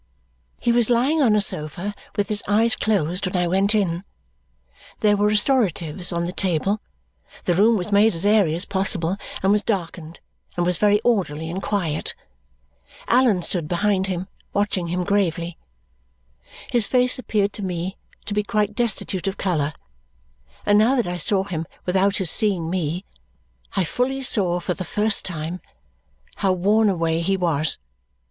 He 0.59 0.71
was 0.71 0.89
lying 0.89 1.21
on 1.21 1.35
a 1.35 1.41
sofa 1.41 1.93
with 2.15 2.27
his 2.29 2.41
eyes 2.47 2.75
closed 2.75 3.27
when 3.27 3.35
I 3.35 3.47
went 3.47 3.75
in. 3.75 4.03
There 5.01 5.15
were 5.15 5.27
restoratives 5.27 6.11
on 6.11 6.25
the 6.25 6.31
table; 6.31 6.81
the 7.43 7.53
room 7.53 7.77
was 7.77 7.91
made 7.91 8.15
as 8.15 8.25
airy 8.25 8.55
as 8.55 8.65
possible, 8.65 9.15
and 9.43 9.51
was 9.51 9.61
darkened, 9.61 10.19
and 10.57 10.65
was 10.65 10.79
very 10.79 10.99
orderly 11.01 11.51
and 11.51 11.61
quiet. 11.61 12.15
Allan 13.09 13.43
stood 13.43 13.67
behind 13.67 14.07
him 14.07 14.27
watching 14.53 14.87
him 14.87 15.03
gravely. 15.03 15.59
His 16.71 16.87
face 16.87 17.19
appeared 17.19 17.53
to 17.53 17.63
me 17.63 17.95
to 18.25 18.33
be 18.33 18.41
quite 18.41 18.73
destitute 18.73 19.27
of 19.27 19.37
colour, 19.37 19.71
and 20.65 20.79
now 20.79 20.95
that 20.95 21.05
I 21.05 21.17
saw 21.17 21.43
him 21.43 21.67
without 21.85 22.17
his 22.17 22.31
seeing 22.31 22.71
me, 22.71 23.05
I 23.75 23.83
fully 23.83 24.23
saw, 24.23 24.59
for 24.59 24.73
the 24.73 24.83
first 24.83 25.25
time, 25.25 25.61
how 26.37 26.53
worn 26.53 26.89
away 26.89 27.21
he 27.21 27.37
was. 27.37 27.77